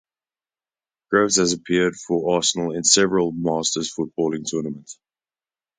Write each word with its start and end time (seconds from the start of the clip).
Groves 1.11 1.35
has 1.35 1.53
appeared 1.53 1.95
for 1.95 2.33
Arsenal 2.35 2.73
in 2.75 2.83
several 2.83 3.31
Masters 3.31 3.93
footballing 3.95 4.49
tournaments. 4.49 4.97